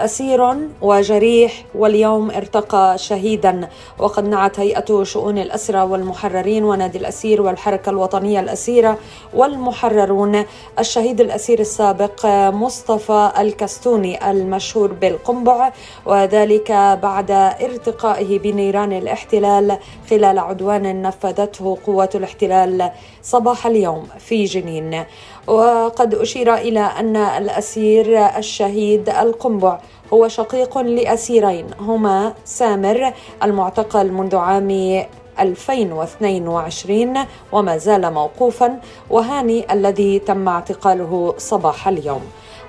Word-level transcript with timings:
أسير 0.00 0.56
وجريح 0.82 1.64
واليوم 1.74 2.30
ارتقى 2.30 2.98
شهيدا. 2.98 3.68
وقد 3.98 4.28
نعت 4.28 4.60
هيئة 4.60 5.02
شؤون 5.02 5.38
الأسرى 5.38 5.82
والمحررين 5.82 6.64
ونادي 6.64 6.98
الأسير 6.98 7.42
والحركة 7.42 7.90
الوطنية 7.90 8.40
الأسيرة 8.40 8.98
والمحررون. 9.34 10.44
الشهيد 10.78 11.20
الأسير 11.20 11.60
السابق 11.60 12.26
مصطفى 12.50 13.32
الكستوني 13.38 14.30
المشهور 14.30 14.92
بالقنبع 14.92 15.72
وذلك 16.06 16.72
بعد 17.02 17.30
ارتقائه 17.30 18.38
بنيران 18.38 18.92
الاحتلال 18.92 19.78
خلال 20.10 20.38
عدوان 20.38 21.02
نفذته 21.02 21.78
قوات 21.86 22.16
الاحتلال 22.16 22.90
صباح 23.22 23.66
اليوم 23.66 24.08
في 24.18 24.44
جنين. 24.44 25.04
وقد 25.46 26.14
أشير 26.14 26.54
إلى 26.54 26.80
أن 26.80 27.16
الأسير 27.16 28.26
الشهيد 28.36 29.08
القنبع 29.08 29.78
هو 30.12 30.28
شقيق 30.28 30.78
لأسيرين 30.78 31.66
هما 31.80 32.34
سامر 32.44 33.12
المعتقل 33.42 34.12
منذ 34.12 34.36
عام 34.36 35.04
2022 35.40 37.18
وما 37.52 37.76
زال 37.76 38.12
موقوفا 38.12 38.80
وهاني 39.10 39.72
الذي 39.72 40.18
تم 40.18 40.48
اعتقاله 40.48 41.34
صباح 41.38 41.88
اليوم. 41.88 42.22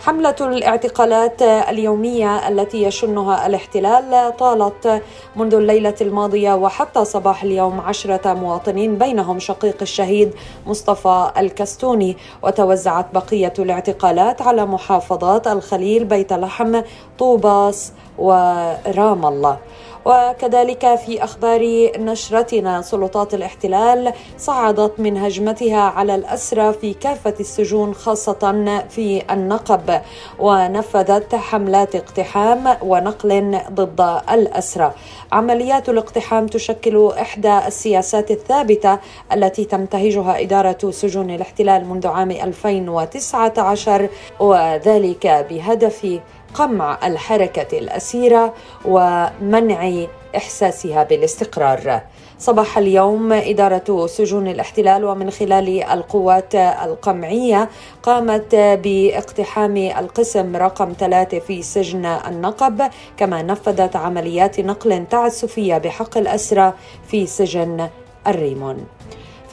حملة 0.05 0.35
الاعتقالات 0.41 1.41
اليومية 1.41 2.47
التي 2.47 2.83
يشنها 2.83 3.47
الاحتلال 3.47 4.37
طالت 4.37 5.01
منذ 5.35 5.55
الليلة 5.55 5.95
الماضية 6.01 6.53
وحتى 6.53 7.05
صباح 7.05 7.43
اليوم 7.43 7.79
عشرة 7.79 8.33
مواطنين 8.33 8.97
بينهم 8.97 9.39
شقيق 9.39 9.77
الشهيد 9.81 10.33
مصطفى 10.67 11.31
الكستوني. 11.37 12.17
وتوزعت 12.43 13.05
بقية 13.13 13.53
الاعتقالات 13.59 14.41
على 14.41 14.65
محافظات 14.65 15.47
الخليل 15.47 16.03
بيت 16.05 16.33
لحم 16.33 16.81
طوباس 17.19 17.91
ورام 18.17 19.25
الله. 19.25 19.57
وكذلك 20.05 20.95
في 20.95 21.23
أخبار 21.23 21.91
نشرتنا 21.97 22.81
سلطات 22.81 23.33
الاحتلال 23.33 24.13
صعدت 24.37 24.99
من 24.99 25.17
هجمتها 25.17 25.81
على 25.81 26.15
الأسرى 26.15 26.73
في 26.73 26.93
كافة 26.93 27.33
السجون 27.39 27.93
خاصة 27.93 28.81
في 28.89 29.23
النقب. 29.31 29.92
ونفذت 30.39 31.35
حملات 31.35 31.95
اقتحام 31.95 32.77
ونقل 32.81 33.59
ضد 33.71 34.21
الأسرى. 34.31 34.91
عمليات 35.31 35.89
الاقتحام 35.89 36.47
تشكل 36.47 37.11
إحدى 37.21 37.57
السياسات 37.67 38.31
الثابتة 38.31 38.99
التي 39.33 39.65
تنتهجها 39.65 40.41
إدارة 40.41 40.91
سجون 40.91 41.29
الاحتلال 41.29 41.85
منذ 41.85 42.07
عام 42.07 42.31
2019 42.31 44.09
وذلك 44.39 45.45
بهدف 45.49 46.19
قمع 46.53 46.97
الحركة 47.03 47.77
الأسيرة 47.77 48.53
ومنع 48.85 50.05
إحساسها 50.35 51.03
بالاستقرار. 51.03 52.01
صباح 52.39 52.77
اليوم 52.77 53.33
إدارة 53.33 54.07
سجون 54.07 54.47
الاحتلال 54.47 55.05
ومن 55.05 55.29
خلال 55.29 55.83
القوات 55.83 56.55
القمعية 56.55 57.69
قامت 58.03 58.55
باقتحام 58.55 59.77
القسم 59.77 60.55
رقم 60.55 60.93
ثلاثة 60.99 61.39
في 61.39 61.61
سجن 61.61 62.05
النقب 62.05 62.81
كما 63.17 63.41
نفذت 63.41 63.95
عمليات 63.95 64.59
نقل 64.59 65.05
تعسفية 65.09 65.77
بحق 65.77 66.17
الأسرى 66.17 66.73
في 67.07 67.25
سجن 67.25 67.89
الريمون 68.27 68.85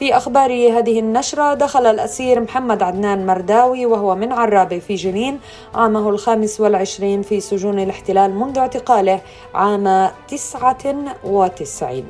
في 0.01 0.17
أخبار 0.17 0.51
هذه 0.51 0.99
النشرة 0.99 1.53
دخل 1.53 1.85
الأسير 1.85 2.39
محمد 2.39 2.83
عدنان 2.83 3.25
مرداوي 3.25 3.85
وهو 3.85 4.15
من 4.15 4.31
عرابة 4.31 4.79
في 4.79 4.95
جنين 4.95 5.39
عامه 5.75 6.09
الخامس 6.09 6.61
والعشرين 6.61 7.21
في 7.21 7.39
سجون 7.39 7.79
الاحتلال 7.79 8.35
منذ 8.35 8.57
اعتقاله 8.57 9.21
عام 9.53 10.11
تسعة 10.27 10.95
وتسعين. 11.23 12.05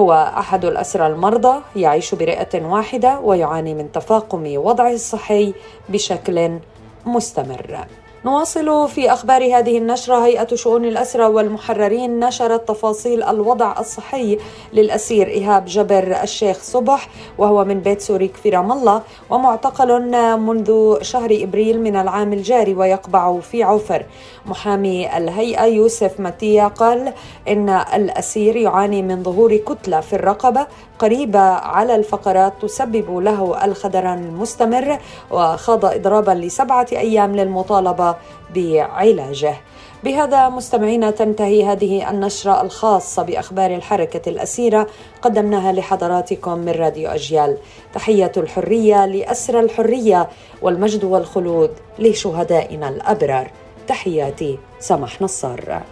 هو 0.00 0.12
أحد 0.38 0.64
الأسرى 0.64 1.06
المرضى 1.06 1.62
يعيش 1.76 2.14
برئة 2.14 2.64
واحدة 2.64 3.20
ويعاني 3.20 3.74
من 3.74 3.92
تفاقم 3.92 4.56
وضعه 4.56 4.92
الصحي 4.92 5.54
بشكل 5.88 6.58
مستمر. 7.06 7.86
نواصل 8.24 8.88
في 8.88 9.12
أخبار 9.12 9.42
هذه 9.56 9.78
النشرة 9.78 10.24
هيئة 10.26 10.54
شؤون 10.54 10.84
الأسرى 10.84 11.24
والمحررين 11.24 12.20
نشرت 12.20 12.68
تفاصيل 12.68 13.22
الوضع 13.22 13.80
الصحي 13.80 14.38
للأسير 14.72 15.26
إيهاب 15.28 15.64
جبر 15.64 16.22
الشيخ 16.22 16.58
صبح 16.62 17.08
وهو 17.38 17.64
من 17.64 17.80
بيت 17.80 18.00
سوريك 18.00 18.36
في 18.36 18.50
رام 18.50 18.72
الله 18.72 19.02
ومعتقل 19.30 20.00
منذ 20.38 21.02
شهر 21.02 21.38
إبريل 21.42 21.80
من 21.80 21.96
العام 21.96 22.32
الجاري 22.32 22.74
ويقبع 22.74 23.40
في 23.40 23.62
عفر 23.62 24.06
محامي 24.46 25.16
الهيئة 25.16 25.64
يوسف 25.64 26.20
متيا 26.20 26.68
قال 26.68 27.12
إن 27.48 27.68
الأسير 27.68 28.56
يعاني 28.56 29.02
من 29.02 29.22
ظهور 29.22 29.56
كتلة 29.56 30.00
في 30.00 30.12
الرقبة 30.12 30.66
قريبة 30.98 31.40
على 31.50 31.94
الفقرات 31.94 32.52
تسبب 32.62 33.18
له 33.18 33.64
الخدران 33.64 34.24
المستمر 34.24 34.98
وخاض 35.30 35.84
إضرابا 35.84 36.30
لسبعة 36.30 36.86
أيام 36.92 37.36
للمطالبة 37.36 38.09
بعلاجه. 38.54 39.54
بهذا 40.04 40.48
مستمعينا 40.48 41.10
تنتهي 41.10 41.64
هذه 41.64 42.10
النشرة 42.10 42.62
الخاصة 42.62 43.22
بأخبار 43.22 43.74
الحركة 43.74 44.28
الأسيرة 44.28 44.86
قدمناها 45.22 45.72
لحضراتكم 45.72 46.58
من 46.58 46.68
راديو 46.68 47.10
أجيال. 47.10 47.58
تحية 47.94 48.32
الحرية 48.36 49.06
لأسرى 49.06 49.60
الحرية 49.60 50.28
والمجد 50.62 51.04
والخلود 51.04 51.70
لشهدائنا 51.98 52.88
الأبرار. 52.88 53.50
تحياتي 53.88 54.58
سمح 54.80 55.22
نصار. 55.22 55.82